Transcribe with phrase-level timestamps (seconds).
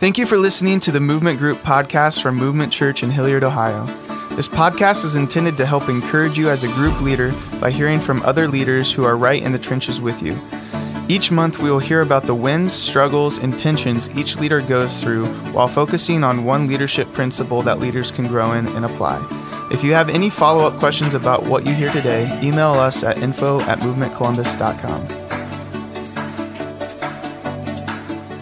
[0.00, 3.84] Thank you for listening to the Movement Group podcast from Movement Church in Hilliard, Ohio.
[4.34, 8.22] This podcast is intended to help encourage you as a group leader by hearing from
[8.22, 10.34] other leaders who are right in the trenches with you.
[11.10, 15.26] Each month, we will hear about the wins, struggles, and tensions each leader goes through
[15.52, 19.20] while focusing on one leadership principle that leaders can grow in and apply.
[19.70, 23.18] If you have any follow up questions about what you hear today, email us at
[23.18, 25.19] info at movementcolumbus.com.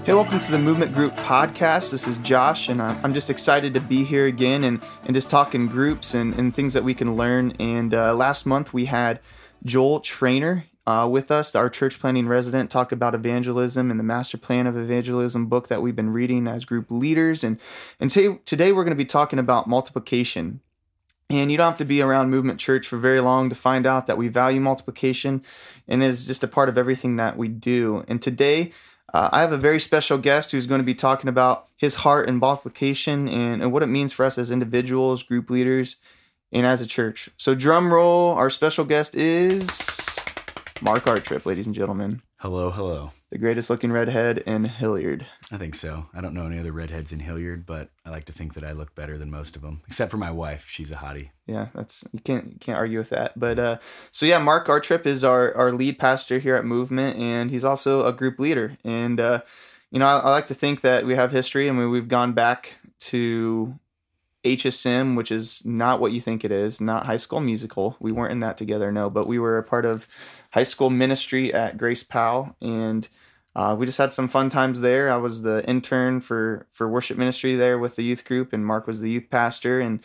[0.09, 1.91] Hey, welcome to the Movement Group podcast.
[1.91, 5.55] This is Josh, and I'm just excited to be here again and, and just talk
[5.55, 7.51] in groups and, and things that we can learn.
[7.61, 9.21] And uh, last month we had
[9.66, 14.39] Joel Trainer uh, with us, our church planting resident, talk about evangelism and the master
[14.39, 17.45] plan of evangelism book that we've been reading as group leaders.
[17.45, 17.61] And,
[18.01, 20.63] and t- today we're going to be talking about multiplication.
[21.29, 24.07] And you don't have to be around Movement Church for very long to find out
[24.07, 25.43] that we value multiplication
[25.87, 28.07] and is just a part of everything that we do.
[28.09, 28.73] And today,
[29.15, 32.29] uh, I have a very special guest who's going to be talking about his heart
[32.29, 35.96] and multiplication and, and what it means for us as individuals, group leaders,
[36.52, 37.30] and as a church.
[37.37, 39.69] So, drum roll, our special guest is
[40.80, 42.23] Mark Artrip, ladies and gentlemen.
[42.43, 43.11] Hello, hello.
[43.31, 45.27] The greatest looking redhead in Hilliard.
[45.51, 46.07] I think so.
[46.15, 48.71] I don't know any other redheads in Hilliard, but I like to think that I
[48.71, 50.65] look better than most of them, except for my wife.
[50.69, 51.31] She's a hottie.
[51.47, 53.37] Yeah, that's you can't you can't argue with that.
[53.37, 53.79] But uh,
[54.13, 58.07] so yeah, Mark Artrip is our our lead pastor here at Movement, and he's also
[58.07, 58.79] a group leader.
[58.85, 59.41] And uh,
[59.91, 61.69] you know, I, I like to think that we have history.
[61.69, 63.81] I mean, we've gone back to
[64.56, 67.97] HSM, which is not what you think it is, not High School Musical.
[68.00, 70.06] We weren't in that together, no, but we were a part of
[70.53, 73.09] high school ministry at Grace Powell, and
[73.54, 75.10] uh, we just had some fun times there.
[75.10, 78.87] I was the intern for for worship ministry there with the youth group, and Mark
[78.87, 80.00] was the youth pastor, and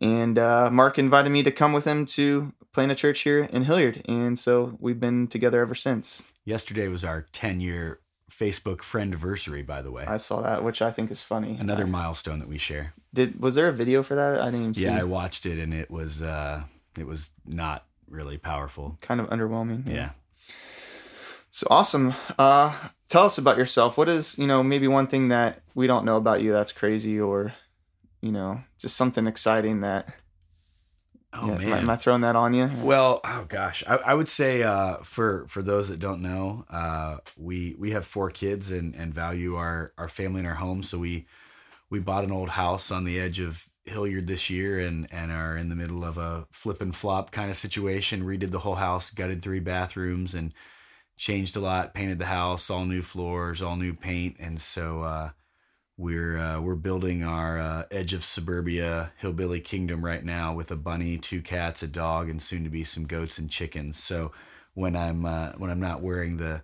[0.00, 3.64] and uh, Mark invited me to come with him to plant a church here in
[3.64, 6.22] Hilliard, and so we've been together ever since.
[6.44, 8.00] Yesterday was our ten year
[8.38, 10.04] Facebook friend anniversary, by the way.
[10.06, 11.56] I saw that, which I think is funny.
[11.58, 12.94] Another I, milestone that we share.
[13.12, 14.40] Did was there a video for that?
[14.40, 14.84] I didn't even see.
[14.84, 16.64] Yeah, I watched it, and it was uh,
[16.98, 18.98] it was not really powerful.
[19.00, 19.86] Kind of underwhelming.
[19.86, 19.94] Yeah.
[19.94, 20.10] yeah.
[21.50, 22.14] So awesome.
[22.38, 22.74] Uh,
[23.08, 23.98] tell us about yourself.
[23.98, 27.20] What is you know maybe one thing that we don't know about you that's crazy,
[27.20, 27.54] or
[28.20, 30.08] you know just something exciting that
[31.34, 32.70] Oh yeah, man, am I throwing that on you?
[32.82, 37.18] Well, oh gosh, I, I would say uh, for for those that don't know, uh,
[37.38, 40.82] we we have four kids and and value our our family and our home.
[40.82, 41.26] So we
[41.88, 45.56] we bought an old house on the edge of Hilliard this year and and are
[45.56, 48.24] in the middle of a flip and flop kind of situation.
[48.24, 50.52] Redid the whole house, gutted three bathrooms, and
[51.16, 51.94] changed a lot.
[51.94, 55.02] Painted the house, all new floors, all new paint, and so.
[55.02, 55.30] Uh,
[56.02, 60.76] we're uh, we're building our uh, edge of suburbia hillbilly kingdom right now with a
[60.76, 63.96] bunny, two cats, a dog, and soon to be some goats and chickens.
[63.96, 64.32] So
[64.74, 66.62] when I'm uh, when I'm not wearing the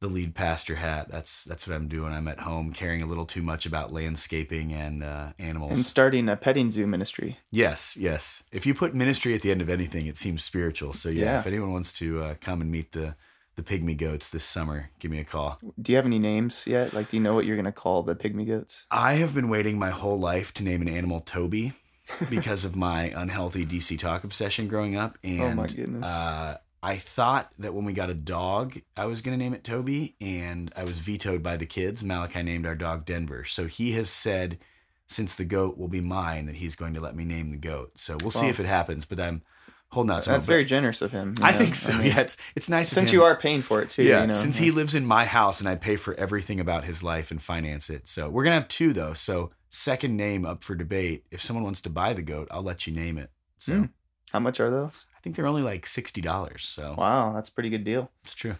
[0.00, 2.12] the lead pastor hat, that's that's what I'm doing.
[2.12, 6.28] I'm at home caring a little too much about landscaping and uh, animals and starting
[6.28, 7.40] a petting zoo ministry.
[7.50, 8.44] Yes, yes.
[8.52, 10.92] If you put ministry at the end of anything, it seems spiritual.
[10.92, 11.38] So yeah, yeah.
[11.40, 13.16] if anyone wants to uh, come and meet the
[13.56, 15.58] the pygmy goats this summer, give me a call.
[15.80, 16.92] Do you have any names yet?
[16.92, 18.86] Like, do you know what you're going to call the pygmy goats?
[18.90, 21.72] I have been waiting my whole life to name an animal Toby
[22.30, 25.18] because of my unhealthy DC talk obsession growing up.
[25.24, 26.04] And, oh my goodness.
[26.04, 29.64] Uh, I thought that when we got a dog, I was going to name it
[29.64, 32.04] Toby, and I was vetoed by the kids.
[32.04, 33.44] Malachi named our dog Denver.
[33.44, 34.58] So he has said,
[35.06, 37.92] since the goat will be mine, that he's going to let me name the goat.
[37.96, 39.04] So we'll see if it happens.
[39.04, 39.42] But I'm
[39.90, 40.24] holding out.
[40.24, 41.34] That's very generous of him.
[41.40, 41.58] I know?
[41.58, 41.94] think so.
[41.94, 44.02] I mean, yeah, it's it's nice since you are paying for it too.
[44.02, 44.32] Yeah, you know?
[44.32, 44.66] since yeah.
[44.66, 47.90] he lives in my house and I pay for everything about his life and finance
[47.90, 48.08] it.
[48.08, 49.14] So we're gonna have two though.
[49.14, 51.24] So second name up for debate.
[51.30, 53.30] If someone wants to buy the goat, I'll let you name it.
[53.58, 53.90] So mm.
[54.32, 55.06] how much are those?
[55.16, 56.64] I think they're only like sixty dollars.
[56.64, 58.10] So wow, that's a pretty good deal.
[58.24, 58.56] It's true.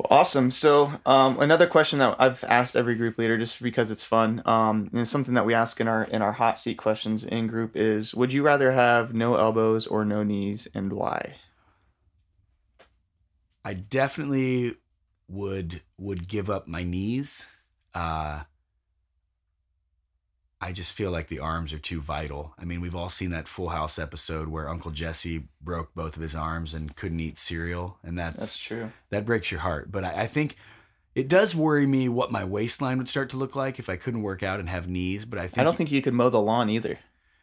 [0.00, 0.50] Well, awesome.
[0.50, 4.88] So, um, another question that I've asked every group leader, just because it's fun, um,
[4.94, 8.14] and something that we ask in our in our hot seat questions in group is:
[8.14, 11.36] Would you rather have no elbows or no knees, and why?
[13.62, 14.76] I definitely
[15.28, 17.46] would would give up my knees.
[17.92, 18.44] Uh,
[20.62, 22.52] I just feel like the arms are too vital.
[22.58, 26.22] I mean, we've all seen that Full House episode where Uncle Jesse broke both of
[26.22, 28.92] his arms and couldn't eat cereal, and that's that's true.
[29.08, 29.90] That breaks your heart.
[29.90, 30.56] But I, I think
[31.14, 34.22] it does worry me what my waistline would start to look like if I couldn't
[34.22, 35.24] work out and have knees.
[35.24, 36.98] But I think I don't think you could mow the lawn either.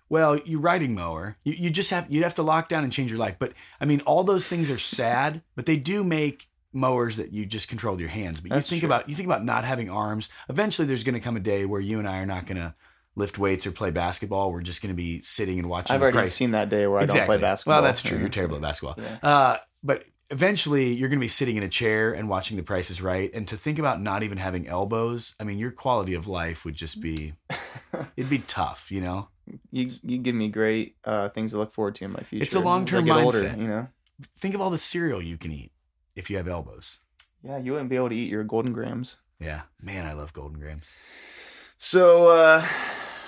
[0.09, 3.09] Well, you riding mower, you, you just have you'd have to lock down and change
[3.09, 3.37] your life.
[3.39, 7.47] But I mean, all those things are sad, but they do make mowers that you
[7.47, 8.39] just control with your hands.
[8.41, 8.87] But you think true.
[8.87, 10.29] about you think about not having arms.
[10.49, 12.75] Eventually, there's going to come a day where you and I are not going to
[13.17, 14.51] lift weights or play basketball.
[14.51, 15.95] We're just going to be sitting and watching.
[15.95, 17.75] I've already seen that day where I don't play basketball.
[17.77, 18.17] Well, that's true.
[18.19, 18.95] You're terrible at basketball.
[19.03, 19.17] Yeah.
[19.29, 22.89] Uh, but eventually you're going to be sitting in a chair and watching the price
[22.89, 26.27] is right and to think about not even having elbows i mean your quality of
[26.27, 27.33] life would just be
[28.17, 29.29] it'd be tough you know
[29.71, 32.43] you you give me great uh, things to look forward to in my future.
[32.43, 33.57] It's a long-term as I get older, mindset.
[33.61, 33.87] you know.
[34.35, 35.71] think of all the cereal you can eat
[36.13, 36.99] if you have elbows
[37.41, 39.15] Yeah, you wouldn't be able to eat your Golden Grahams.
[39.39, 40.93] yeah man i love Golden Grahams
[41.77, 42.65] So uh,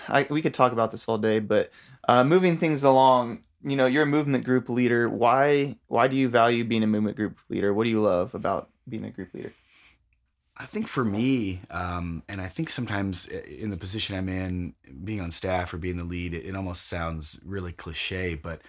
[0.10, 1.72] I, we could talk about this all day, but
[2.08, 5.10] uh, moving things along, you know, you're a movement group leader.
[5.10, 7.74] Why why do you value being a movement group leader?
[7.74, 9.54] What do you love about being a group leader?
[10.58, 14.74] I think for me, um, and I think sometimes in the position I'm in,
[15.06, 18.62] being on staff or being the lead, it, it almost sounds really cliche, but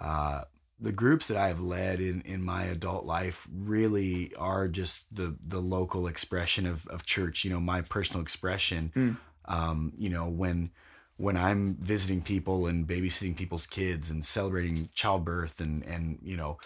[0.00, 0.42] uh,
[0.78, 5.36] the groups that I have led in, in my adult life really are just the
[5.44, 7.44] the local expression of, of church.
[7.44, 8.92] You know, my personal expression.
[8.94, 9.16] Mm.
[9.46, 10.70] Um, you know, when
[11.16, 16.58] when I'm visiting people and babysitting people's kids and celebrating childbirth and and you know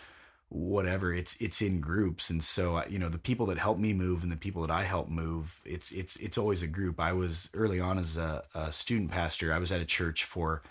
[0.48, 2.30] whatever it's it's in groups.
[2.30, 4.70] And so uh, you know the people that help me move and the people that
[4.70, 6.98] I help move it's it's it's always a group.
[7.00, 10.62] I was early on as a, a student pastor I was at a church for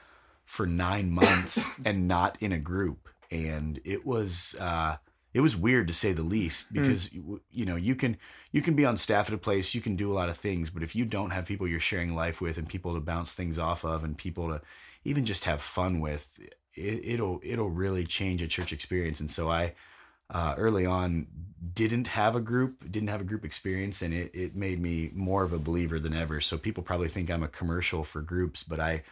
[0.46, 3.10] for nine months and not in a group.
[3.30, 4.98] And it was uh
[5.34, 8.18] it was weird to say the least because you, you know you can
[8.52, 10.70] you can be on staff at a place you can do a lot of things
[10.70, 13.60] but if you don't have people you're sharing life with and people to bounce things
[13.60, 14.62] off of and people to
[15.04, 19.20] even just have fun with it, it'll it'll really change a church experience.
[19.20, 19.74] And so i
[20.30, 21.26] uh, early on
[21.74, 25.44] didn't have a group didn't have a group experience and it, it made me more
[25.44, 26.42] of a believer than ever.
[26.42, 29.04] So people probably think i'm a commercial for groups but i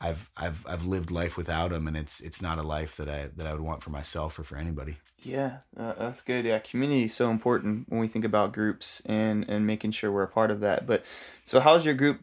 [0.00, 3.28] i've i've i've lived life without them and it's it's not a life that i
[3.36, 6.44] that i would want for myself or for anybody Yeah, uh, that's good.
[6.44, 10.22] Yeah, community is so important when we think about groups and and making sure we're
[10.24, 10.86] a part of that.
[10.86, 11.04] But
[11.44, 12.20] so, how's your group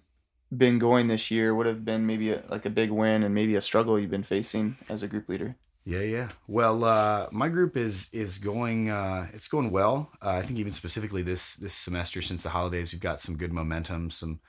[0.56, 1.56] been going this year?
[1.56, 4.24] What have been maybe a, like a big win and maybe a struggle you've been
[4.24, 5.56] facing as a group leader?
[5.84, 6.30] Yeah, yeah.
[6.48, 8.90] Well, uh, my group is is going.
[8.90, 10.12] Uh, it's going well.
[10.22, 13.52] Uh, I think even specifically this this semester since the holidays, we've got some good
[13.52, 14.42] momentum, some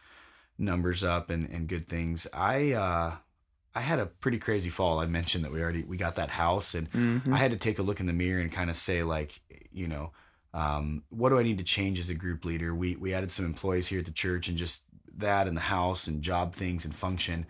[0.59, 2.27] numbers up, and and good things.
[2.33, 3.17] I uh,
[3.75, 4.99] I had a pretty crazy fall.
[5.01, 7.33] I mentioned that we already we got that house, and Mm-hmm.
[7.33, 9.41] I had to take a look in the mirror and kind of say like,
[9.73, 10.13] you know,
[10.55, 12.75] um, what do I need to change as a group leader?
[12.75, 14.85] We we added some employees here at the church, and just
[15.17, 17.47] that and the house and job things and function.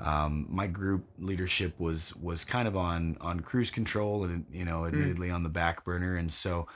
[0.00, 4.86] Um, my group leadership was was kind of on on cruise control and you know
[4.86, 6.66] admittedly on the back burner, and so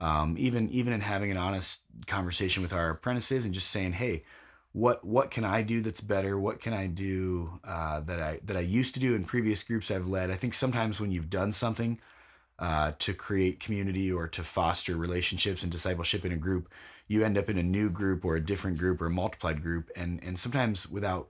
[0.00, 4.24] um, even even in having an honest conversation with our apprentices and just saying, hey,
[4.76, 6.38] what what can I do that's better?
[6.38, 9.90] What can I do uh, that I that I used to do in previous groups
[9.90, 10.30] I've led?
[10.30, 11.98] I think sometimes when you've done something
[12.58, 16.68] uh, to create community or to foster relationships and discipleship in a group,
[17.08, 19.88] you end up in a new group or a different group or a multiplied group,
[19.96, 21.28] and and sometimes without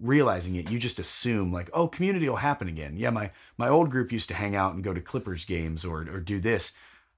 [0.00, 2.96] realizing it, you just assume like, oh, community will happen again.
[2.96, 6.00] Yeah, my my old group used to hang out and go to Clippers games or
[6.00, 6.72] or do this.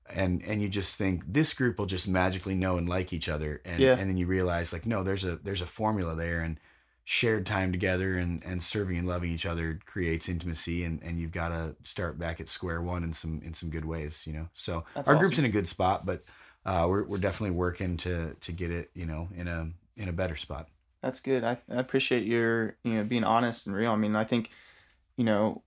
[0.08, 3.62] And and you just think this group will just magically know and like each other,
[3.64, 3.96] and Yeah.
[3.98, 6.58] and then you realize like no, there's a there's a formula there, and
[7.06, 11.32] shared time together and, and serving and loving each other creates intimacy and, and you've
[11.32, 14.48] got to start back at square one in some in some good ways you know
[14.54, 16.22] so That's our group's in a good spot but
[16.64, 19.68] uh, we're, we're definitely working to to get it you know in a
[19.98, 20.68] in a better spot
[21.02, 21.44] That's good.
[21.44, 23.90] I, I appreciate your you know being honest and real.
[23.90, 24.48] I mean, I think
[25.18, 25.62] you know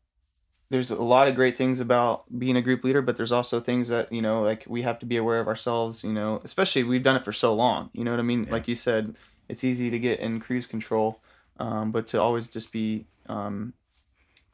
[0.69, 3.87] there's a lot of great things about being a group leader, but there's also things
[3.87, 6.03] that you know like we have to be aware of ourselves.
[6.03, 7.89] You know, especially we've done it for so long.
[7.93, 8.43] You know what I mean?
[8.43, 8.51] Yeah.
[8.51, 9.15] Like you said,
[9.47, 11.21] it's easy to get in cruise control,
[11.59, 13.73] um, but to always just be um,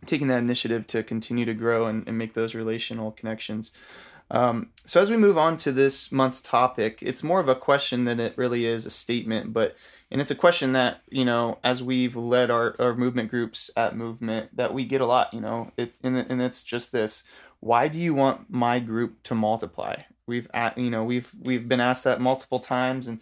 [0.05, 3.72] taking that initiative to continue to grow and, and make those relational connections.
[4.32, 8.06] Um, so as we move on to this month's topic, it's more of a question
[8.06, 9.75] than it really is a statement, but
[10.12, 13.96] and it's a question that you know as we've led our, our movement groups at
[13.96, 15.34] movement that we get a lot.
[15.34, 17.24] You know, it and, and it's just this:
[17.60, 20.03] Why do you want my group to multiply?
[20.25, 23.22] We've at you know we've we've been asked that multiple times and.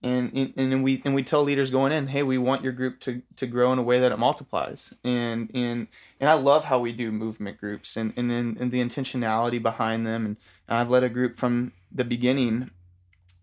[0.00, 3.22] And, and we and we tell leaders going in, hey, we want your group to,
[3.34, 4.94] to grow in a way that it multiplies.
[5.02, 5.88] And and
[6.20, 10.24] and I love how we do movement groups and and, and the intentionality behind them.
[10.24, 10.36] And,
[10.68, 12.70] and I've led a group from the beginning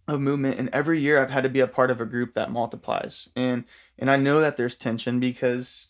[0.08, 2.52] of movement, and every year I've had to be a part of a group that
[2.52, 3.30] multiplies.
[3.36, 3.66] And
[4.00, 5.90] and I know that there's tension because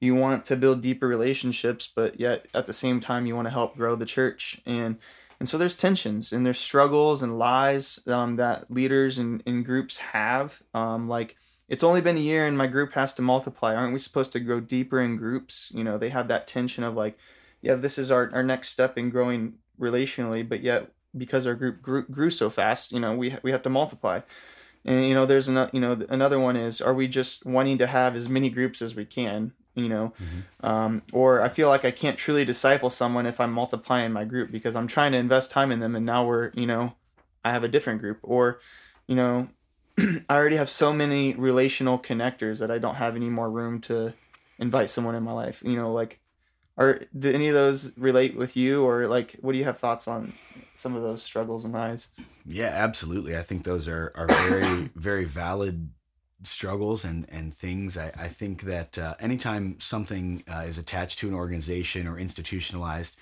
[0.00, 3.52] you want to build deeper relationships, but yet at the same time you want to
[3.52, 4.60] help grow the church.
[4.66, 4.98] And
[5.44, 9.98] and so there's tensions and there's struggles and lies um, that leaders and, and groups
[9.98, 10.62] have.
[10.72, 11.36] Um, like
[11.68, 13.74] it's only been a year and my group has to multiply.
[13.74, 15.70] Aren't we supposed to grow deeper in groups?
[15.74, 17.18] You know, they have that tension of like,
[17.60, 21.82] yeah, this is our, our next step in growing relationally, but yet because our group
[21.82, 24.20] grew, grew so fast, you know, we, we have to multiply.
[24.82, 27.86] And, you know, there's another, you know, another one is, are we just wanting to
[27.86, 29.52] have as many groups as we can?
[29.74, 30.12] You know?
[30.22, 30.66] Mm-hmm.
[30.66, 34.50] um, or i feel like i can't truly disciple someone if i'm multiplying my group
[34.50, 36.94] because i'm trying to invest time in them and now we're you know
[37.44, 38.18] i have a different group.
[38.22, 38.60] Or
[39.06, 39.48] you know
[39.98, 44.14] i already have so many relational connectors that i don't have any more room to
[44.58, 45.62] invite someone in my life.
[45.64, 46.20] You know like
[46.76, 48.84] are do any of those relate with you?
[48.84, 50.34] Or like what do you have thoughts on
[50.74, 52.08] some of those struggles and lies
[52.46, 53.36] yeah absolutely.
[53.36, 55.90] I think those are are very very valid
[56.46, 61.28] struggles and and things i, I think that uh, anytime something uh, is attached to
[61.28, 63.16] an organization or institutionalized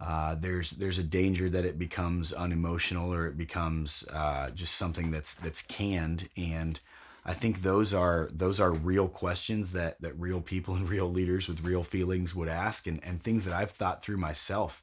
[0.00, 5.10] uh, there's there's a danger that it becomes unemotional or it becomes uh, just something
[5.10, 6.80] that's that's canned and
[7.28, 11.48] I think those are those are real questions that that real people and real leaders
[11.48, 14.82] with real feelings would ask, and and things that I've thought through myself.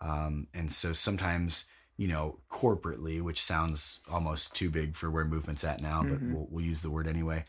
[0.00, 5.64] Um, and so sometimes you know corporately, which sounds almost too big for where movement's
[5.64, 6.34] at now, but mm-hmm.
[6.34, 7.44] we'll, we'll use the word anyway.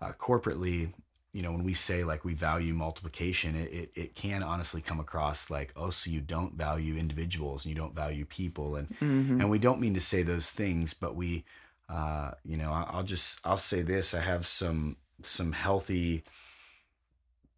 [0.00, 0.92] Uh, corporately,
[1.32, 5.00] you know, when we say like we value multiplication, it, it, it, can honestly come
[5.00, 8.76] across like, oh, so you don't value individuals and you don't value people.
[8.76, 9.40] And, mm-hmm.
[9.40, 11.44] and we don't mean to say those things, but we,
[11.88, 16.24] uh, you know, I'll just I'll say this: I have some some healthy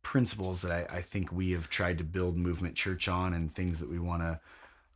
[0.03, 3.81] principles that I, I think we have tried to build movement church on, and things
[3.81, 4.41] that we want to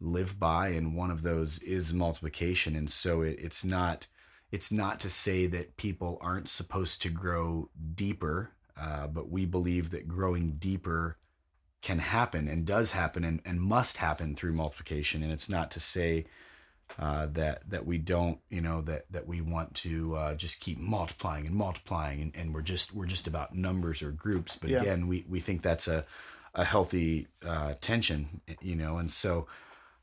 [0.01, 0.69] live by.
[0.69, 2.77] And one of those is multiplication.
[2.77, 4.07] And so it, it's not
[4.51, 9.91] it's not to say that people aren't supposed to grow deeper, uh, but we believe
[9.91, 11.19] that growing deeper
[11.83, 15.23] can happen and does happen and, and must happen through multiplication.
[15.23, 16.25] And it's not to say
[16.99, 20.79] uh, that that we don't you know that that we want to uh, just keep
[20.79, 24.81] multiplying and multiplying and, and we're just we're just about numbers or groups but yeah.
[24.81, 26.05] again we we think that's a
[26.55, 29.47] a healthy uh, tension you know and so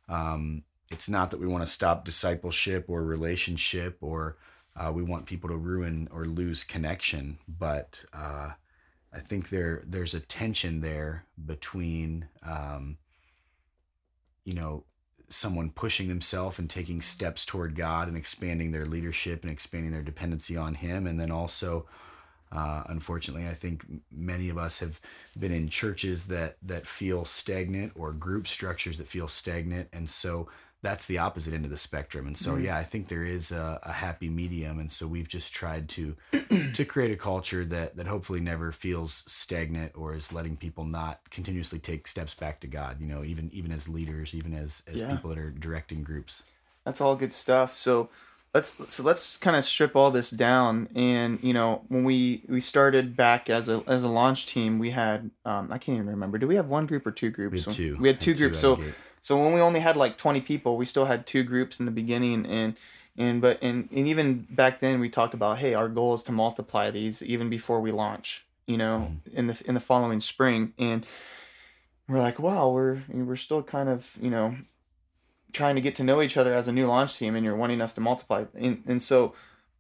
[0.10, 4.38] um, it's not that we want to stop discipleship or relationship or
[4.76, 8.52] uh, we want people to ruin or lose connection but uh,
[9.14, 12.98] I think there there's a tension there between um,
[14.44, 14.86] you know
[15.30, 20.04] someone pushing themselves and taking steps toward God and expanding their leadership and expanding their
[20.04, 21.08] dependency on Him.
[21.08, 21.88] And then also,
[22.52, 25.02] uh, unfortunately, I think many of us have
[25.38, 30.48] been in churches that that feel stagnant or group structures that feel stagnant, and so
[30.86, 32.28] that's the opposite end of the spectrum.
[32.28, 32.64] And so, mm.
[32.64, 34.78] yeah, I think there is a, a, happy medium.
[34.78, 36.16] And so we've just tried to
[36.74, 41.28] to create a culture that that hopefully never feels stagnant or is letting people not
[41.32, 43.02] continuously take steps back to God.
[43.02, 45.12] You know, even even as leaders, even as as yeah.
[45.12, 46.44] people that are directing groups.
[46.84, 47.76] That's all good stuff.
[47.76, 48.10] So
[48.56, 50.88] let's so let's kind of strip all this down.
[50.96, 54.92] And you know, when we we started back as a as a launch team, we
[54.92, 56.38] had um, I can't even remember.
[56.38, 57.54] Do we have one group or two groups?
[57.54, 57.98] We had two.
[58.00, 58.62] We had two had groups.
[58.62, 58.84] Two so
[59.20, 61.92] so when we only had like 20 people, we still had two groups in the
[61.92, 62.76] beginning and
[63.18, 66.32] and but and, and even back then we talked about hey, our goal is to
[66.32, 69.38] multiply these even before we launch, you know, mm-hmm.
[69.38, 71.06] in the in the following spring and
[72.08, 74.56] we're like, wow, we're we're still kind of, you know,
[75.56, 77.82] trying to get to know each other as a new launch team and you're wanting
[77.82, 78.46] us to multiply.
[78.54, 79.34] And and so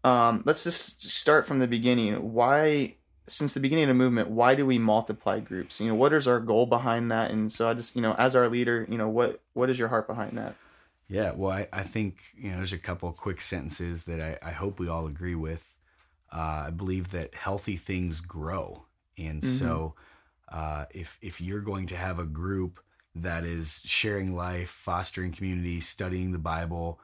[0.03, 2.33] um, let's just start from the beginning.
[2.33, 2.95] Why
[3.27, 5.79] since the beginning of the movement, why do we multiply groups?
[5.79, 7.31] You know, what is our goal behind that?
[7.31, 9.87] And so I just, you know, as our leader, you know, what what is your
[9.89, 10.55] heart behind that?
[11.07, 14.51] Yeah, well, I, I think, you know, there's a couple quick sentences that I, I
[14.51, 15.63] hope we all agree with.
[16.31, 18.85] Uh, I believe that healthy things grow.
[19.15, 19.65] And mm-hmm.
[19.65, 19.95] so
[20.51, 22.79] uh, if if you're going to have a group
[23.15, 26.99] that is sharing life, fostering community, studying the Bible,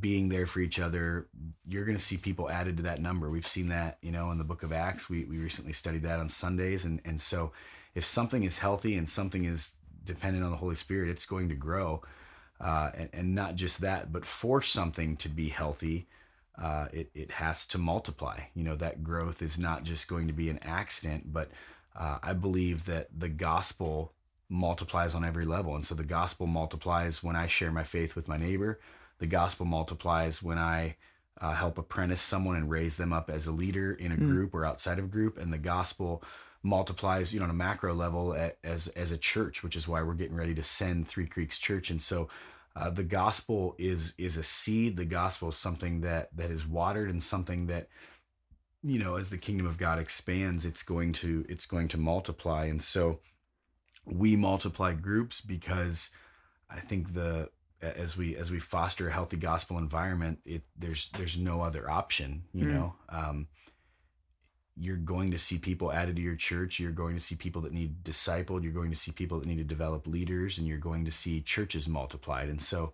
[0.00, 1.28] being there for each other,
[1.68, 3.28] you're going to see people added to that number.
[3.28, 5.10] We've seen that, you know, in the book of Acts.
[5.10, 6.84] We, we recently studied that on Sundays.
[6.84, 7.52] And, and so
[7.94, 9.74] if something is healthy and something is
[10.04, 12.02] dependent on the Holy Spirit, it's going to grow.
[12.60, 16.06] Uh, and, and not just that, but for something to be healthy,
[16.56, 18.38] uh, it, it has to multiply.
[18.54, 21.50] You know, that growth is not just going to be an accident, but
[21.96, 24.13] uh, I believe that the gospel
[24.48, 25.74] multiplies on every level.
[25.74, 28.78] And so the gospel multiplies when I share my faith with my neighbor
[29.18, 30.96] the gospel multiplies when I
[31.40, 34.26] uh, help apprentice someone and raise them up as a leader in a mm.
[34.26, 36.22] group or outside of a group, and the gospel
[36.62, 40.02] multiplies, you know, on a macro level at, as as a church, which is why
[40.02, 41.90] we're getting ready to send Three Creeks Church.
[41.90, 42.28] And so,
[42.76, 44.96] uh, the gospel is is a seed.
[44.96, 47.88] The gospel is something that that is watered and something that,
[48.82, 52.66] you know, as the kingdom of God expands, it's going to it's going to multiply.
[52.66, 53.20] And so,
[54.06, 56.10] we multiply groups because
[56.70, 61.38] I think the as we as we foster a healthy gospel environment, it there's there's
[61.38, 62.44] no other option.
[62.52, 62.74] You mm.
[62.74, 63.48] know, um,
[64.76, 66.80] you're going to see people added to your church.
[66.80, 68.62] You're going to see people that need discipled.
[68.62, 71.40] You're going to see people that need to develop leaders, and you're going to see
[71.40, 72.48] churches multiplied.
[72.48, 72.92] And so,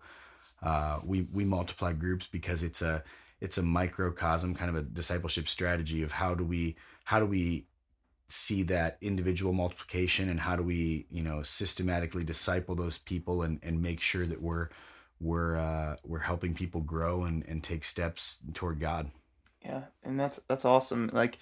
[0.61, 3.03] uh, we we multiply groups because it's a
[3.39, 6.75] it's a microcosm, kind of a discipleship strategy of how do we
[7.05, 7.65] how do we
[8.31, 13.59] see that individual multiplication and how do we you know systematically disciple those people and
[13.61, 14.69] and make sure that we're
[15.21, 19.11] we're uh, we're helping people grow and and take steps toward God.
[19.63, 21.09] Yeah, and that's that's awesome.
[21.13, 21.37] Like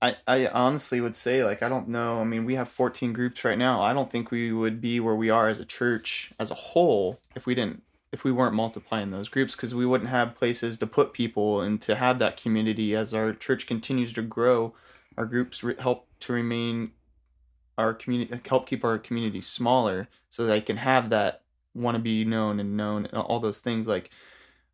[0.00, 2.20] I I honestly would say like I don't know.
[2.20, 3.82] I mean, we have 14 groups right now.
[3.82, 7.20] I don't think we would be where we are as a church as a whole
[7.34, 10.86] if we didn't if we weren't multiplying those groups because we wouldn't have places to
[10.86, 14.74] put people and to have that community as our church continues to grow.
[15.16, 16.92] Our groups re- help to remain
[17.78, 21.42] our community help keep our community smaller so they can have that
[21.74, 24.10] want to be known and known and all those things like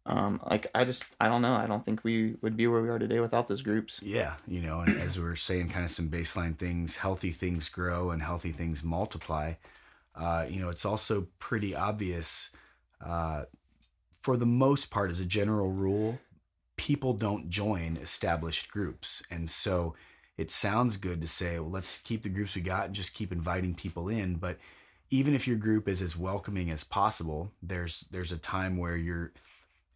[0.04, 2.88] um like i just i don't know i don't think we would be where we
[2.88, 6.08] are today without those groups Yeah, you know, and as we're saying, kind of some
[6.08, 9.54] baseline things, healthy things grow and healthy things multiply.
[10.14, 12.50] Uh, you know, it's also pretty obvious,
[13.04, 13.44] uh,
[14.20, 16.18] for the most part, as a general rule,
[16.76, 19.22] people don't join established groups.
[19.30, 19.94] And so
[20.38, 23.32] it sounds good to say, well, let's keep the groups we got and just keep
[23.32, 24.36] inviting people in.
[24.36, 24.58] But
[25.10, 29.32] even if your group is as welcoming as possible, there's there's a time where you're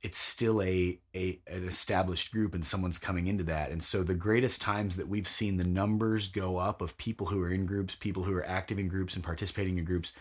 [0.03, 3.71] it's still a, a an established group and someone's coming into that.
[3.71, 7.41] And so the greatest times that we've seen the numbers go up of people who
[7.41, 10.13] are in groups, people who are active in groups and participating in groups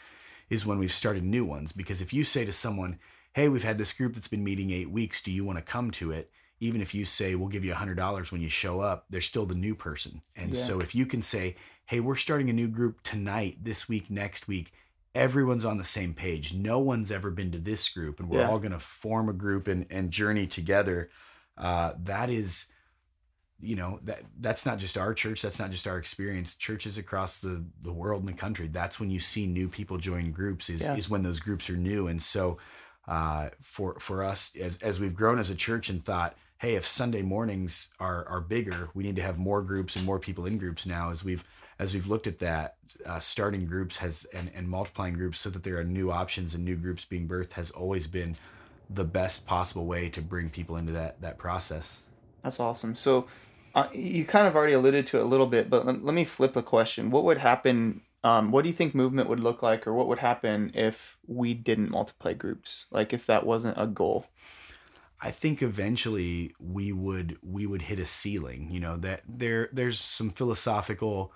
[0.52, 1.72] is when we've started new ones.
[1.72, 3.00] Because if you say to someone,
[3.34, 5.90] Hey, we've had this group that's been meeting eight weeks, do you want to come
[5.92, 6.30] to it?
[6.62, 9.20] Even if you say we'll give you a hundred dollars when you show up, they're
[9.20, 10.22] still the new person.
[10.38, 10.60] And Yeah.
[10.62, 14.48] so if you can say, Hey, we're starting a new group tonight, this week, next
[14.48, 14.72] week,
[15.14, 16.54] everyone's on the same page.
[16.54, 18.48] No one's ever been to this group, and we're Yeah.
[18.48, 21.10] all going to form a group and, and journey together.
[21.58, 22.68] Uh, that is,
[23.60, 25.42] you know, that that's not just our church.
[25.42, 26.56] That's not just our experience.
[26.56, 28.68] Churches across the, the world and the country.
[28.68, 30.70] That's when you see new people join groups.
[30.70, 30.96] Is Yeah.
[30.96, 32.08] is when those groups are new.
[32.08, 32.58] And so,
[33.08, 36.88] uh, for for us as as we've grown as a church and thought, hey, if
[36.88, 40.60] Sunday mornings are are bigger, we need to have more groups and more people in
[40.60, 41.10] groups now.
[41.10, 41.44] As we've
[41.80, 42.76] as we've looked at that,
[43.08, 46.64] uh, starting groups has and, and multiplying groups so that there are new options and
[46.64, 48.36] new groups being birthed has always been
[48.88, 52.04] the best possible way to bring people into that that process.
[52.44, 52.96] That's awesome.
[52.96, 53.28] So,
[53.74, 56.24] uh, you kind of already alluded to it a little bit, but let, let me
[56.24, 57.10] flip the question.
[57.10, 58.02] What would happen?
[58.24, 61.56] Um, what do you think movement would look like, or what would happen if we
[61.56, 62.86] didn't multiply groups?
[62.92, 64.28] Like if that wasn't a goal?
[65.22, 68.70] I think eventually we would we would hit a ceiling.
[68.72, 71.32] You know that there there's some philosophical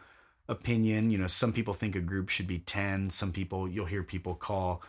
[0.47, 1.11] opinion.
[1.11, 3.09] You know, some people think a group should be ten.
[3.09, 4.81] Some people you'll hear people call,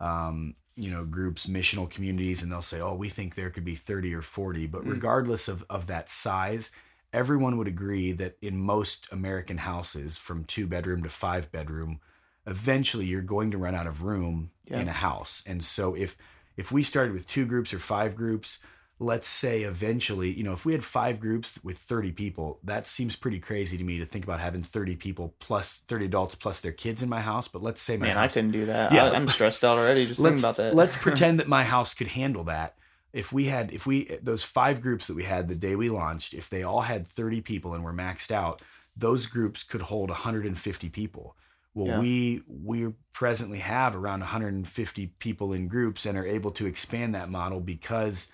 [0.00, 3.74] um, you know, groups missional communities, and they'll say, "Oh, we think there could be
[3.74, 4.66] thirty or 40.
[4.66, 4.90] But Mm.
[4.90, 6.70] regardless of of that size,
[7.12, 12.00] everyone would agree that in most American houses, from two bedroom to five bedroom,
[12.46, 14.80] eventually you're going to run out of room Yeah.
[14.80, 15.42] in a house.
[15.46, 16.16] And so if
[16.56, 18.58] if we started with two groups or five groups,
[19.00, 23.16] let's say eventually, you know, if we had five groups with 30 people, that seems
[23.16, 26.72] pretty crazy to me to think about having 30 people plus 30 adults plus their
[26.72, 27.48] kids in my house.
[27.48, 28.92] But let's say my Man, I couldn't do that.
[28.92, 29.06] Yeah.
[29.06, 30.74] I, I'm stressed out already just thinking about that.
[30.74, 32.76] let's pretend that my house could handle that.
[33.12, 36.34] If we had, if we, those five groups that we had the day we launched,
[36.34, 38.60] if they all had 30 people and were maxed out,
[38.96, 41.36] those groups could hold 150 people.
[41.74, 42.00] Well, Yeah.
[42.00, 47.28] we we presently have around 150 people in groups and are able to expand that
[47.30, 48.30] model because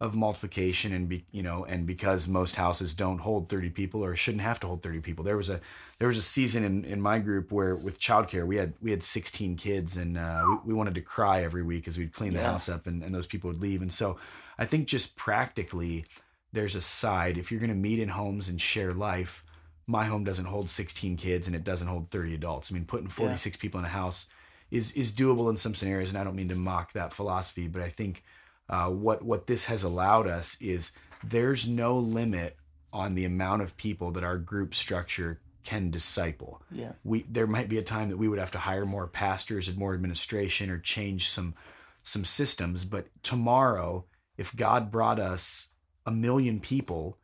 [0.00, 4.14] of multiplication and be, you know and because most houses don't hold 30 people or
[4.16, 5.24] shouldn't have to hold 30 people.
[5.24, 5.60] There was a
[5.98, 9.02] there was a season in, in my group where with childcare we had we had
[9.02, 12.40] 16 kids and uh, we, we wanted to cry every week as we'd clean the
[12.40, 12.50] Yeah.
[12.50, 13.82] house up and, and those people would leave.
[13.82, 14.18] And so
[14.58, 16.04] I think just practically
[16.52, 19.44] there's a side if you're going to meet in homes and share life
[19.86, 22.70] my home doesn't hold 16 kids and it doesn't hold 30 adults.
[22.70, 24.26] I mean, putting 46 people in a house
[24.70, 27.82] is is doable in some scenarios, and I don't mean to mock that philosophy, but
[27.82, 28.24] I think
[28.68, 30.92] uh, what what this has allowed us is
[31.22, 32.56] there's no limit
[32.92, 36.62] on the amount of people that our group structure can disciple.
[36.70, 36.92] yeah.
[37.04, 39.76] We there might be a time that we would have to hire more pastors and
[39.76, 41.54] more administration or change some
[42.02, 44.04] some systems, but tomorrow,
[44.36, 45.68] if God brought us
[46.04, 47.18] a million people,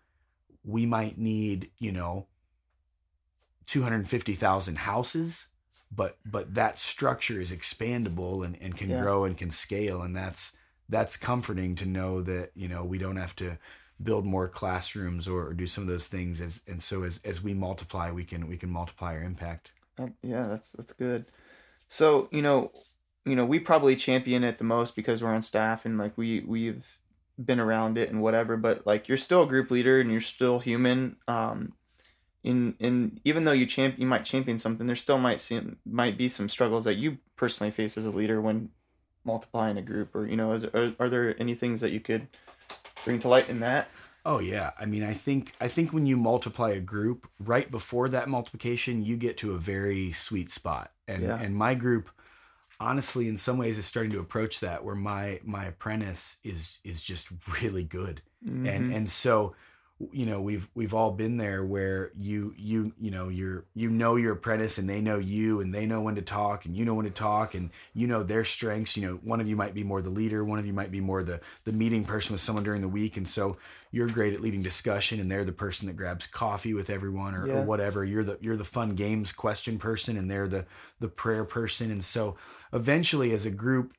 [0.64, 2.27] we might need, you know,
[3.66, 5.49] 250,000 houses,
[5.90, 8.96] but but that structure is expandable and, and can Yeah.
[8.96, 10.57] grow and can scale and that's
[10.88, 13.59] that's comforting to know that, you know, we don't have to
[14.03, 17.42] build more classrooms or, or do some of those things as and so as as
[17.42, 19.73] we multiply we can we can multiply our impact.
[19.96, 21.27] That, yeah, that's that's good.
[21.88, 22.73] So you know,
[23.27, 26.40] you know, we probably champion it the most because we're on staff and like we
[26.40, 27.01] we've
[27.44, 28.57] been around it and whatever.
[28.57, 31.16] But like you're still a group leader and you're still human.
[31.29, 31.75] Um,
[32.42, 36.16] in in even though you champ you might champion something, there still might seem might
[36.16, 38.70] be some struggles that you personally face as a leader when
[39.24, 40.14] multiplying a group.
[40.14, 42.29] Or you know, is are, are there any things that you could
[43.05, 43.88] bring to light in that?
[44.24, 44.72] Oh yeah.
[44.79, 49.05] I mean, I think I think when you multiply a group, right before that multiplication,
[49.05, 50.92] you get to a very sweet spot.
[51.09, 51.38] And Yeah.
[51.40, 52.11] and my group
[52.79, 57.03] honestly in some ways is starting to approach that where my my apprentice is is
[57.03, 57.29] just
[57.62, 58.22] really good.
[58.46, 58.66] Mhm.
[58.66, 59.55] And and so
[60.13, 64.17] you know, we've we've all been there where you you you know, you're you know
[64.17, 66.95] your apprentice and they know you and they know when to talk and you know
[66.95, 69.85] when to talk and you know their strengths, you know, one of you might be
[69.85, 72.65] more the leader, one of you might be more the the meeting person with someone
[72.65, 73.19] during the week.
[73.19, 73.59] And so
[73.91, 77.47] you're great at leading discussion and they're the person that grabs coffee with everyone or,
[77.47, 77.55] Yeah.
[77.59, 78.03] or whatever.
[78.05, 80.65] You're the you're the fun games question person and they're the
[81.01, 81.91] the prayer person.
[81.91, 82.37] And so
[82.73, 83.93] eventually as a group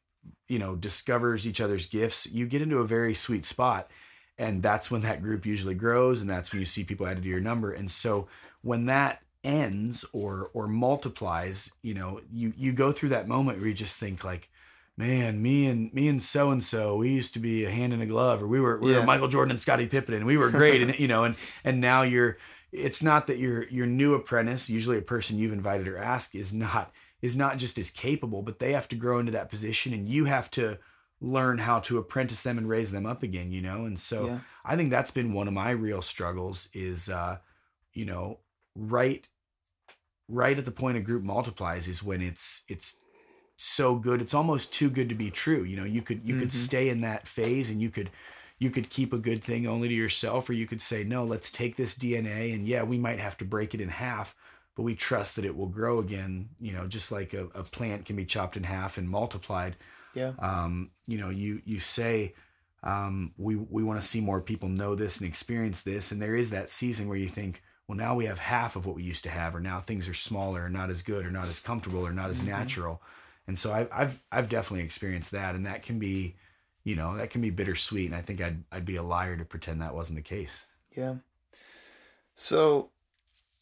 [0.48, 3.90] you know discovers each other's gifts you get into a very sweet spot
[4.38, 7.30] and that's when that group usually grows and that's when you see people added to
[7.30, 8.28] your number and so
[8.62, 13.68] when that ends or or multiplies you know you you go through that moment where
[13.68, 14.50] you just think like
[14.98, 18.02] man me and me and so and so we used to be a hand in
[18.02, 19.00] a glove or we were we Yeah.
[19.00, 21.82] were Michael Jordan and Scottie Pippen and we were great and you know and and
[21.82, 22.38] now you're
[22.72, 26.54] it's not that your your new apprentice usually a person you've invited or asked is
[26.54, 26.92] not
[27.22, 30.26] is not just as capable but they have to grow into that position and you
[30.26, 30.78] have to
[31.22, 34.40] learn how to apprentice them and raise them up again you know and so Yeah.
[34.66, 37.38] I think that's been one of my real struggles is uh
[37.94, 38.40] you know
[38.76, 39.28] right
[40.28, 43.00] right at the point a group multiplies is when it's it's
[43.58, 46.50] so good it's almost too good to be true you know you could you could
[46.50, 46.54] Mhm.
[46.54, 48.10] stay in that phase and you could
[48.60, 51.52] you could keep a good thing only to yourself or you could say no let's
[51.52, 54.36] take this dna and yeah we might have to break it in half
[54.76, 58.06] but we trust that it will grow again you know just like a, a plant
[58.06, 59.76] can be chopped in half and multiplied
[60.14, 60.34] Yeah.
[60.40, 62.34] um, you know, you you say
[62.84, 66.36] um, we we want to see more people know this and experience this, and there
[66.36, 69.24] is that season where you think, well, now we have half of what we used
[69.26, 72.06] to have, or now things are smaller, or not as good, or not as comfortable,
[72.06, 72.46] or not as Mhm.
[72.48, 73.02] natural,
[73.48, 76.36] and so I've I've I've definitely experienced that, and that can be,
[76.84, 79.46] you know, that can be bittersweet, and I think I'd I'd be a liar to
[79.46, 80.66] pretend that wasn't the case.
[80.96, 81.16] Yeah.
[82.34, 82.90] So,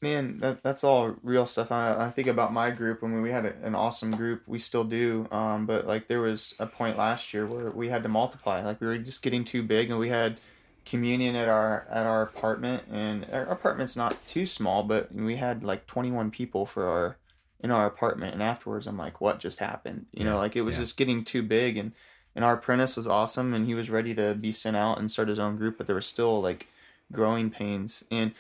[0.02, 1.72] man, that that's all real stuff.
[1.72, 3.04] I, I think about my group.
[3.04, 4.44] I mean, we had a, an awesome group.
[4.48, 5.28] We still do.
[5.32, 8.64] Um, but like there was a point last year where we had to multiply.
[8.64, 10.38] Like we were just getting too big, and we had
[10.86, 15.64] communion at our at our apartment, and our apartment's not too small, but we had
[15.64, 17.18] like twenty one people for our
[17.60, 18.34] in our apartment.
[18.34, 20.06] And afterwards, I'm like, what just happened?
[20.14, 20.82] You know, like it was yeah.
[20.82, 21.92] just getting too big, and
[22.36, 25.28] and our apprentice was awesome, and he was ready to be sent out and start
[25.28, 26.68] his own group, but there was still like
[27.12, 28.34] growing pains and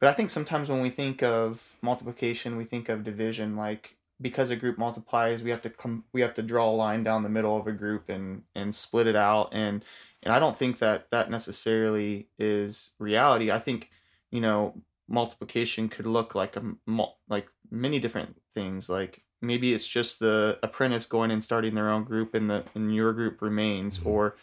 [0.00, 4.48] but i think sometimes when we think of multiplication we think of division like because
[4.50, 7.28] a group multiplies we have to come we have to draw a line down the
[7.28, 9.50] middle of a group and and split it out.
[9.52, 9.84] And
[10.22, 13.50] and i don't think that that necessarily is reality.
[13.50, 13.90] I think
[14.30, 18.88] you know multiplication could look like a mul- like many different things.
[18.88, 22.94] Like maybe it's just the apprentice going and starting their own group and the and
[22.94, 23.98] your group remains.
[23.98, 24.06] Mhm.
[24.06, 24.36] or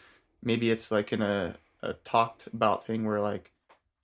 [0.43, 3.51] maybe it's like in a, a talked about thing where like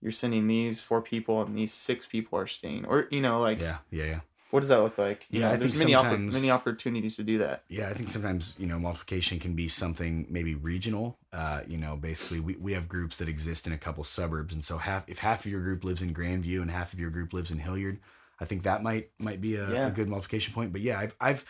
[0.02, 3.60] you're sending these four people and these six people are staying or you know like
[3.60, 4.20] Yeah, yeah, yeah.
[4.52, 7.16] what does that look like You Yeah, know, I there's think many oppor- many opportunities
[7.18, 11.18] to do that Yeah, I think sometimes you know multiplication can be something maybe regional.
[11.34, 14.64] Uh, you know, basically we, we have groups that exist in a couple suburbs, and
[14.64, 17.34] so half if half of your group lives in Grandview and half of your group
[17.34, 18.00] lives in Hilliard,
[18.40, 19.88] I think that might might be a, Yeah.
[19.88, 20.72] a good multiplication point.
[20.72, 21.46] But yeah, I've I've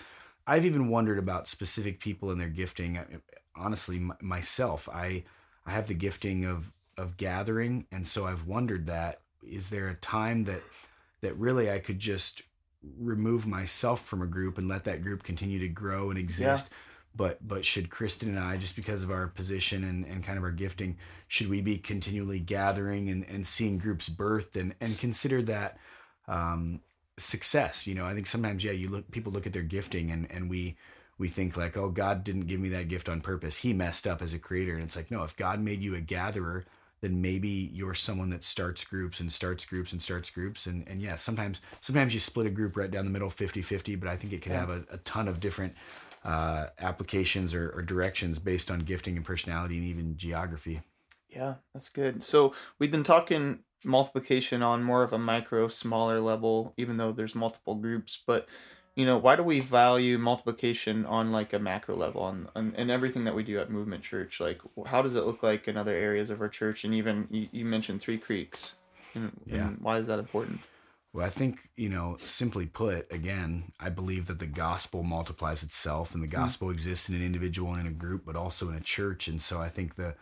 [0.47, 2.97] I've even wondered about specific people and their gifting.
[2.97, 3.05] I-
[3.55, 5.23] Honestly, m- myself, I
[5.65, 9.95] I have the gifting of of gathering, and so I've wondered that is there a
[9.95, 10.61] time that
[11.21, 12.43] that really I could just
[12.97, 16.69] remove myself from a group and let that group continue to grow and exist.
[17.15, 20.43] But but should Kristen and I, just because of our position and, and kind of
[20.43, 25.41] our gifting, should we be continually gathering and, and seeing groups birthed and, and consider
[25.43, 25.77] that
[26.27, 26.81] um,
[27.17, 27.87] success?
[27.87, 30.49] You know, I think sometimes yeah, you look people look at their gifting and, and
[30.49, 30.77] we
[31.17, 33.57] we think like, oh, God didn't give me that gift on purpose.
[33.57, 34.73] He messed up as a creator.
[34.73, 36.65] And it's like, no, if God made you a gatherer,
[37.01, 40.65] then maybe you're someone that starts groups and starts groups and starts groups.
[40.65, 43.95] And, and yeah, sometimes, sometimes you split a group right down the middle, 50, 50,
[43.95, 44.59] but I think it could Yeah.
[44.59, 45.75] have a, a ton of different,
[46.23, 50.81] uh, applications or, or directions based on gifting and personality and even geography.
[51.29, 52.23] Yeah, that's good.
[52.23, 57.35] So we've been talking multiplication on more of a micro, smaller level, even though there's
[57.35, 58.19] multiple groups.
[58.25, 58.49] But
[58.99, 62.91] you know, why do we value multiplication on like a macro level on, on and
[62.91, 64.41] everything that we do at Movement Church?
[64.41, 66.83] Like, how does it look like in other areas of our church?
[66.83, 68.73] And even you, you mentioned Three Creeks,
[69.15, 69.67] and, Yeah.
[69.67, 70.59] and why is that important?
[71.13, 76.13] Well, I think, you know, simply put, again, I believe that the gospel multiplies itself
[76.13, 78.81] and the gospel exists in an individual and in a group, but also in a
[78.81, 79.27] church.
[79.29, 80.15] And so I think the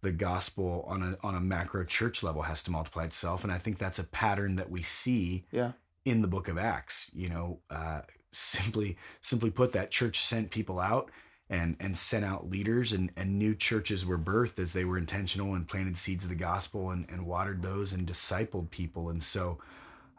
[0.00, 3.44] the gospel on a on a macro church level has to multiply itself.
[3.44, 5.72] And I think that's a pattern that we see Yeah,
[6.04, 7.10] in the book of Acts.
[7.14, 8.00] You know, uh,
[8.32, 11.10] simply simply put, that church sent people out,
[11.50, 15.54] and and sent out leaders and and new churches were birthed as they were intentional
[15.54, 19.10] and planted seeds of the gospel and and watered those and discipled people.
[19.10, 19.58] And so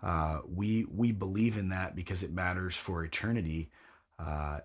[0.03, 3.71] uh, we we believe in that because it matters for eternity.
[4.19, 4.59] Uh,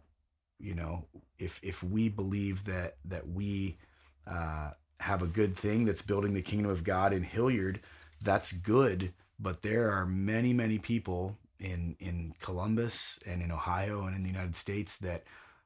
[0.59, 1.07] you know
[1.39, 3.79] if if we believe that that we
[4.27, 7.81] uh, have a good thing that's building the kingdom of God in Hilliard
[8.23, 9.13] that's good.
[9.39, 14.31] But there are many many people in in Columbus and in Ohio and in the
[14.31, 15.25] United States that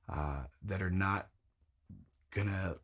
[0.08, 1.28] uh, that are not
[2.30, 2.76] gonna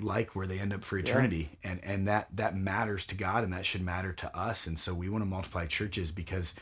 [0.00, 1.58] like where they end up for eternity.
[1.62, 1.70] Yeah.
[1.72, 4.66] and and that that matters to God and that should matter to us.
[4.66, 6.54] And so we want to multiply churches because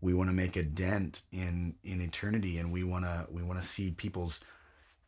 [0.00, 3.60] we want to make a dent in in eternity and we want to we want
[3.60, 4.40] to see people's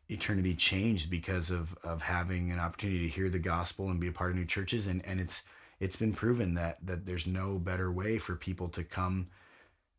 [0.09, 4.11] eternity changed because of of having an opportunity to hear the gospel and be a
[4.11, 4.87] part of new churches.
[4.87, 5.43] And and it's
[5.79, 9.27] it's been proven that that there's no better way for people to come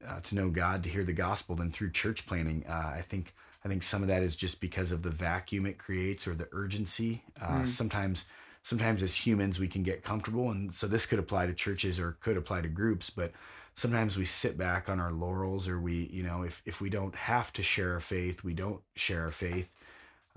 [0.07, 3.33] uh, to know God to hear the gospel than through church planting uh, I think
[3.65, 6.49] I think some of that is just because of the vacuum it creates or the
[6.53, 7.23] urgency.
[7.41, 7.69] Uh, mm.
[7.69, 8.27] Sometimes,
[8.63, 12.19] sometimes as humans we can get comfortable, and so this could apply to churches or
[12.21, 13.09] could apply to groups.
[13.09, 13.33] But
[13.75, 17.15] sometimes we sit back on our laurels, or we, you know, if if we don't
[17.15, 19.75] have to share our faith, we don't share our faith.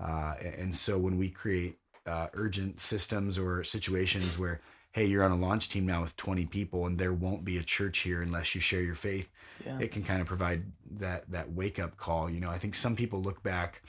[0.00, 1.76] Uh, and so when we create
[2.06, 4.60] uh, urgent systems or situations where
[4.92, 7.62] hey, you're on a launch team now with 20 people and there won't be a
[7.62, 9.28] church here unless you share your faith.
[9.64, 9.78] Yeah.
[9.80, 12.30] It can kind of provide that that wake up call.
[12.30, 13.82] You know, I think some people look back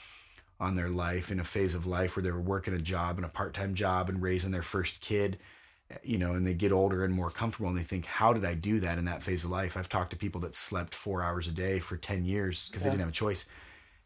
[0.59, 3.25] on their life in a phase of life where they were working a job and
[3.25, 5.39] a part-time job and raising their first kid
[6.03, 8.53] you know, and they get older and more comfortable and they think, how did I
[8.53, 9.75] do that in that phase of life?
[9.75, 12.85] I've talked to people that slept four hours a day for 10 years because yeah.
[12.85, 13.47] they didn't have a choice.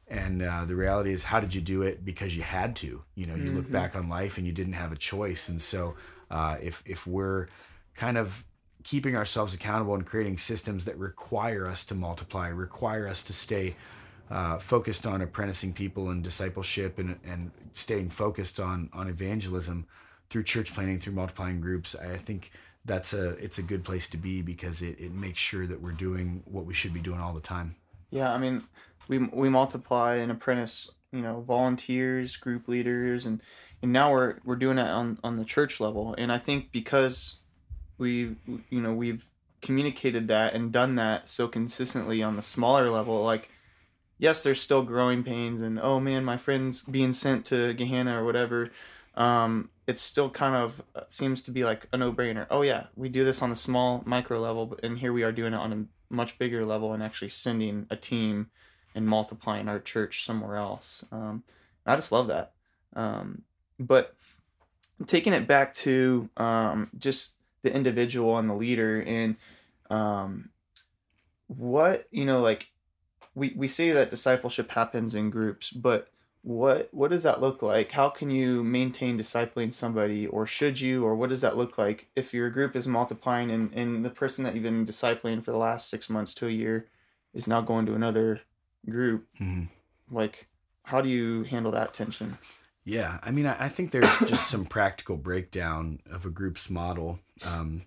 [0.08, 2.06] And uh, the reality is, how did you do it?
[2.06, 3.04] Because you had to.
[3.16, 3.58] You know, you mm-hmm.
[3.58, 5.50] look back on life and you didn't have a choice.
[5.50, 5.96] And so
[6.30, 7.48] uh, if if we're
[7.96, 8.46] kind of
[8.84, 13.76] keeping ourselves accountable and creating systems that require us to multiply, require us to stay
[14.30, 19.86] uh, focused on apprenticing people and discipleship and, and staying focused on on evangelism
[20.30, 22.52] through church planting, through multiplying groups, I think
[22.86, 25.92] that's a it's a good place to be because it, it makes sure that we're
[25.92, 27.76] doing what we should be doing all the time.
[28.10, 28.64] Yeah, I mean,
[29.08, 33.42] we we multiply and apprentice, you know, volunteers, group leaders, and
[33.84, 37.42] and now we're we're doing it on on the church level and i think because
[38.04, 38.36] we
[38.70, 39.26] you know we've
[39.62, 43.50] communicated that and done that so consistently on the smaller level like
[44.20, 48.26] yes there's still growing pains and oh man my friend's being sent to Gahanna or
[48.26, 48.70] whatever.
[49.16, 52.46] Um, it's still kind of uh, seems to be like a no-brainer.
[52.52, 55.54] Oh yeah we do this on the small micro level and here we are doing
[55.54, 58.50] it on a much bigger level and actually sending a team
[58.96, 61.06] and multiplying our church somewhere else.
[61.12, 61.44] Um,
[61.86, 62.52] i just love that.
[62.96, 63.44] Um,
[63.80, 64.16] but
[65.08, 69.36] taking it back to um, just the individual and the leader and
[69.90, 70.50] um,
[71.48, 72.68] what you know like
[73.36, 76.10] we, we say that discipleship happens in groups but
[76.42, 81.06] what what does that look like how can you maintain discipling somebody or should you
[81.06, 84.44] or what does that look like if your group is multiplying and, and the person
[84.44, 86.88] that you've been discipling for the last six months to a year
[87.34, 88.42] is now going to another
[88.90, 89.64] group mm-hmm.
[90.12, 90.48] like
[90.84, 92.38] how do you handle that tension
[92.86, 97.20] yeah, I mean, I, I think there's just some practical breakdown of a group's model.
[97.48, 97.84] Um,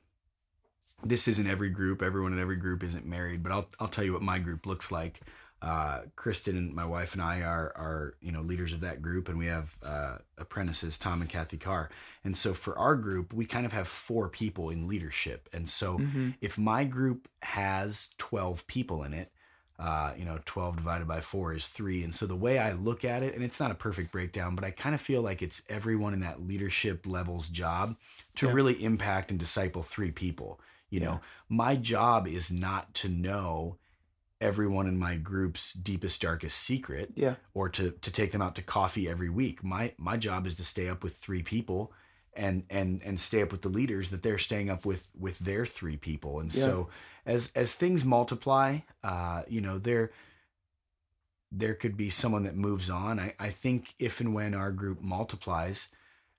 [1.05, 2.03] this isn't every group.
[2.03, 4.91] Everyone in every group isn't married, but I'll I'll tell you what my group looks
[4.91, 5.21] like.
[5.63, 9.29] Uh, Kristen and my wife and I are are you know leaders of that group,
[9.29, 11.91] and we have uh, apprentices Tom and Kathy Carr.
[12.25, 15.49] And so for our group, we kind of have four people in leadership.
[15.53, 16.31] And so mm-hmm.
[16.41, 19.33] if my group has twelve people in it,
[19.79, 22.05] uh, you know, 12 divided by 4 is 3.
[22.05, 24.65] And so the way I look at it, and it's not a perfect breakdown, but
[24.65, 27.97] I kind of feel like it's everyone in that leadership level's job
[28.37, 28.53] to yeah.
[28.53, 30.61] really impact and disciple three people.
[30.89, 31.07] You yeah.
[31.07, 33.77] know, my job is not to know
[34.41, 38.61] everyone in my group's deepest darkest secret yeah or to to take them out to
[38.61, 41.91] coffee every week my my job is to stay up with three people
[42.35, 45.65] and and and stay up with the leaders that they're staying up with with their
[45.65, 46.65] three people and yeah.
[46.65, 46.89] so
[47.27, 50.13] as as things multiply, uh, you know, there
[51.53, 53.19] there could be someone that moves on.
[53.21, 55.89] I, I think if and when our group multiplies,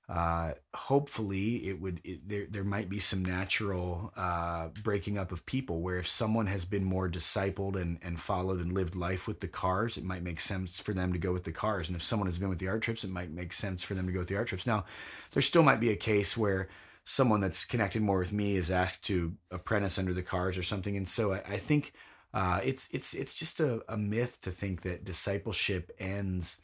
[0.10, 5.45] uh, hopefully it would it, there there might be some natural uh, breaking up of
[5.45, 9.41] people where if someone has been more discipled and and followed and lived life with
[9.41, 12.04] the Carrs, it might make sense for them to go with the Carrs, and if
[12.04, 14.30] someone has been with the Artrips, it might make sense for them to go with
[14.30, 14.65] the Artrips.
[14.65, 14.86] Now,
[15.32, 16.69] there still might be a case where
[17.10, 20.98] someone that's connected more with me is asked to apprentice under the Carrs or something.
[20.98, 21.93] And so I, I think
[22.34, 26.58] uh, it's it's it's just a, a, myth to think that discipleship ends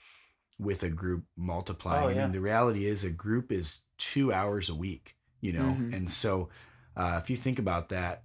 [0.60, 2.06] with a group multiplying.
[2.06, 2.16] Oh, yeah.
[2.16, 5.94] I mean, the reality is a group is two hours a week, you know, mm-hmm.
[5.94, 6.50] and so
[6.98, 8.24] uh, if you think about that,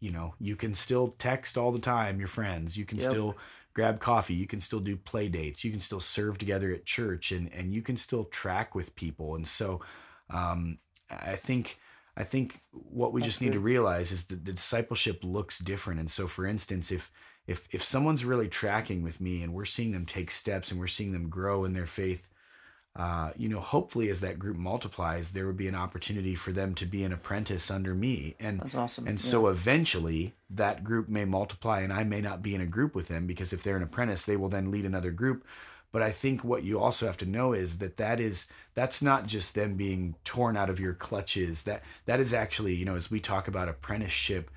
[0.00, 2.76] you know, you can still text all the time your friends.
[2.76, 3.10] You can yep.
[3.10, 3.36] still
[3.74, 4.34] grab coffee.
[4.34, 5.62] You can still do play dates.
[5.62, 9.36] You can still serve together at church, and and you can still track with people.
[9.36, 9.80] And so,
[10.30, 10.78] um,
[11.10, 11.78] I think
[12.16, 16.00] I think what we That's just need to realize is that the discipleship looks different.
[16.00, 17.10] And so, for instance, if
[17.46, 20.86] if if someone's really tracking with me and we're seeing them take steps and we're
[20.86, 22.28] seeing them grow in their faith
[22.98, 26.74] uh, you know, hopefully as that group multiplies, there would be an opportunity for them
[26.74, 28.34] to be an apprentice under me.
[28.40, 29.06] And that's awesome.
[29.06, 29.24] And yeah.
[29.24, 33.06] so eventually that group may multiply and I may not be in a group with
[33.06, 35.46] them because if they're an apprentice, they will then lead another group.
[35.90, 39.26] But I think what you also have to know is that that is that's not
[39.26, 41.62] just them being torn out of your clutches.
[41.62, 44.50] That that is actually, you know, as we talk about apprenticeship,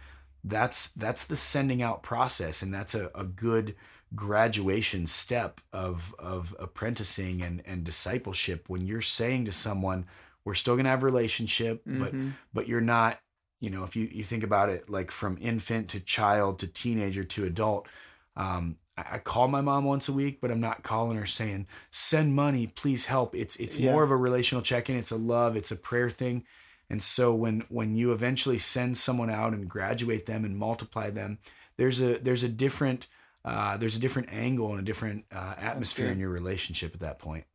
[0.44, 3.76] that's that's the sending out process and that's a, a good
[4.16, 10.06] graduation step of of apprenticing and and discipleship when you're saying to someone
[10.44, 12.02] we're still going to have relationship mm-hmm.
[12.02, 12.14] but
[12.54, 13.20] but you're not
[13.60, 17.24] you know if you you think about it like from infant to child to teenager
[17.24, 17.88] to adult
[18.36, 22.36] um, I, call my mom once a week but i'm not calling her saying send
[22.36, 23.92] money please help it's it's yeah.
[23.92, 26.44] more of a relational check-in it's a love it's a prayer thing
[26.90, 31.40] and so when when you eventually send someone out and graduate them and multiply them
[31.78, 33.08] there's a there's a different
[33.44, 37.20] uh, there's a different angle and a different uh, atmosphere in your relationship at that
[37.20, 37.46] point.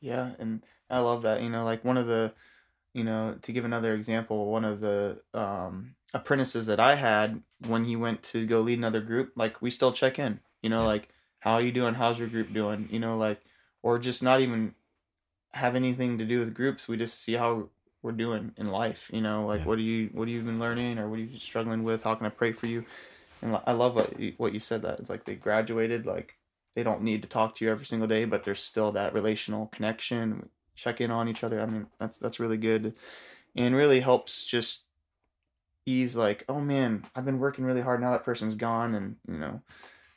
[0.00, 1.42] Yeah, and I love that.
[1.42, 2.32] You know, like one of the,
[2.94, 7.84] you know, to give another example, one of the um, apprentices that I had when
[7.84, 10.40] he went to go lead another group, like we still check in.
[10.62, 11.08] You know, like
[11.40, 11.94] how are you doing?
[11.94, 12.88] How's your group doing?
[12.90, 13.40] You know, like
[13.82, 14.74] or just not even
[15.52, 16.88] have anything to do with groups.
[16.88, 17.68] We just see how
[18.02, 19.10] we're doing in life.
[19.12, 19.66] You know, like yeah.
[19.66, 22.04] what are you what have you been learning or what are you struggling with?
[22.04, 22.84] How can I pray for you?
[23.42, 26.36] And I love what you, what you said that it's like they graduated, like
[26.74, 29.66] they don't need to talk to you every single day, but there's still that relational
[29.68, 31.60] connection, check in on each other.
[31.60, 32.94] I mean, that's that's really good,
[33.54, 34.84] and really helps just
[35.84, 38.10] ease like, oh man, I've been working really hard now.
[38.10, 39.62] That person's gone, and you know,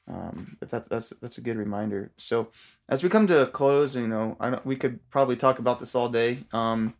[0.10, 2.12] um, that's that's that's a good reminder.
[2.18, 2.50] So
[2.88, 5.80] as we come to a close, you know, I don't, we could probably talk about
[5.80, 6.96] this all day, um,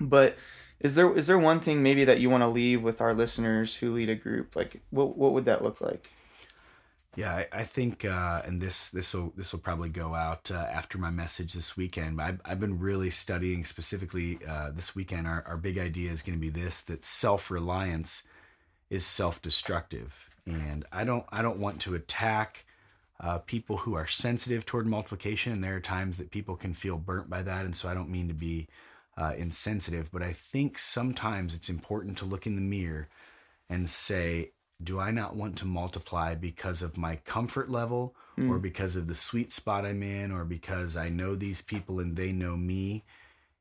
[0.00, 0.36] but
[0.80, 3.76] is there is there one thing maybe that you want to leave with our listeners
[3.76, 4.56] who lead a group?
[4.56, 6.10] Like, what what would that look like?
[7.14, 10.54] Yeah, I, I think, uh, and this this will this will probably go out uh,
[10.54, 12.16] after my message this weekend.
[12.16, 15.26] But I've, I've been really studying specifically uh, this weekend.
[15.28, 18.22] Our our big idea is going to be this: that self reliance
[18.88, 22.64] is self destructive, and I don't I don't want to attack.
[23.20, 26.98] Uh, people who are sensitive toward multiplication, and there are times that people can feel
[26.98, 28.66] burnt by that, and so I don't mean to be
[29.16, 33.08] uh, insensitive, but I think sometimes it's important to look in the mirror
[33.68, 34.52] and say,
[34.82, 38.50] do I not want to multiply because of my comfort level mm.
[38.50, 42.16] or because of the sweet spot I'm in or because I know these people and
[42.16, 43.04] they know me?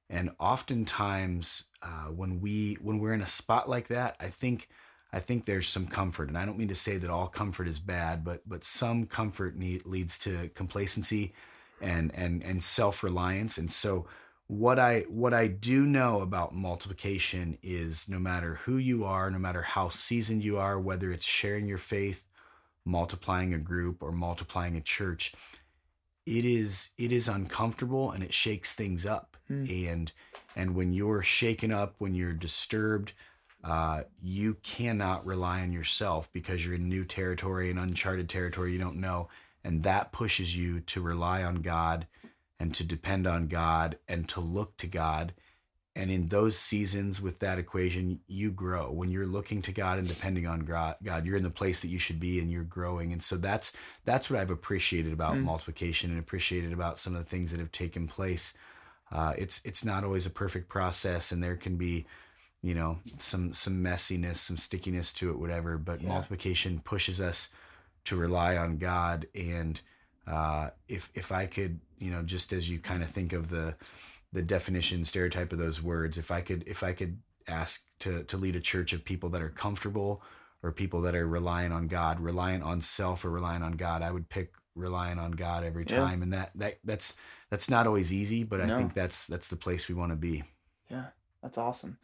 [0.10, 4.68] And oftentimes, uh, when we when we're in a spot like that, I think
[5.14, 7.80] I think there's some comfort, and I don't mean to say that all comfort is
[7.80, 11.34] bad, but but some comfort need, leads to complacency
[11.82, 14.08] and and and self reliance, and so
[14.52, 19.40] what I what I do know about multiplication is no matter who you are, no
[19.40, 22.26] matter how seasoned you are, whether it's sharing your faith,
[22.84, 25.34] multiplying a group or multiplying a church,
[26.26, 29.38] it is it is uncomfortable and it shakes things up.
[29.50, 29.90] Mm.
[29.90, 30.12] And
[30.56, 33.14] and when you're shaken up, when you're disturbed,
[33.64, 38.80] uh, you cannot rely on yourself because you're in new territory and uncharted territory you
[38.80, 39.30] don't know,
[39.64, 42.08] and that pushes you to rely on God
[42.60, 45.34] and to depend on God and to look to God.
[45.96, 48.92] And in those seasons with that equation, you grow.
[48.92, 52.00] When you're looking to God and depending on God, you're in the place that you
[52.00, 53.12] should be and you're growing.
[53.12, 53.74] And so that's
[54.06, 55.44] that's what I've appreciated about mm.
[55.44, 58.54] multiplication and appreciated about some of the things that have taken place.
[59.12, 62.06] Uh, it's it's not always a perfect process, and there can be,
[62.62, 65.78] you know, some some messiness, some stickiness to it, whatever.
[65.78, 66.10] But yeah.
[66.10, 67.50] multiplication pushes us
[68.06, 69.82] to rely on God and
[70.28, 73.76] uh, if if I could, you know, just as you kind of think of the
[74.32, 78.38] the definition stereotype of those words, if I could if I could ask to to
[78.38, 80.22] lead a church of people that are comfortable
[80.64, 84.12] or people that are reliant on God, reliant on self or reliant on God, I
[84.12, 86.20] would pick relying on God every time.
[86.20, 86.24] Yeah.
[86.24, 87.16] And that that that's
[87.50, 88.74] that's not always easy, but no.
[88.74, 90.44] I think that's that's the place we want to be.
[90.90, 91.08] Yeah,
[91.42, 91.98] that's awesome.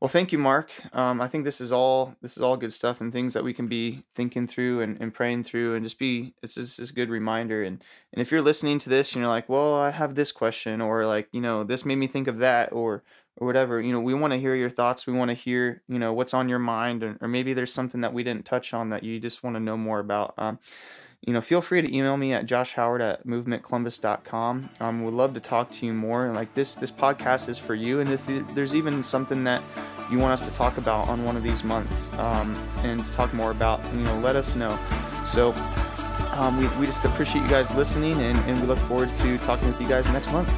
[0.00, 0.70] Well, thank you, Mark.
[0.94, 3.52] Um, I think this is all this is all good stuff and things that we
[3.52, 7.10] can be thinking through and, and praying through and just be it's just a good
[7.10, 7.62] reminder.
[7.62, 10.80] And and if you're listening to this and you're like, well, I have this question
[10.80, 13.02] or like you know this made me think of that or
[13.36, 15.06] or whatever, you know, we want to hear your thoughts.
[15.06, 18.00] We want to hear you know what's on your mind or, or maybe there's something
[18.00, 20.32] that we didn't touch on that you just want to know more about.
[20.38, 20.58] Um,
[21.22, 24.70] you know, feel free to email me at joshhoward at movementcolumbus.com.
[24.80, 26.24] Um, would love to talk to you more.
[26.26, 28.00] And like this, this podcast is for you.
[28.00, 29.62] And if there's even something that
[30.10, 33.50] you want us to talk about on one of these months um, and talk more
[33.50, 34.78] about, you know, let us know.
[35.26, 35.52] So
[36.32, 39.66] Um, we, we just appreciate you guys listening, and, and we look forward to talking
[39.68, 40.48] with you guys next month.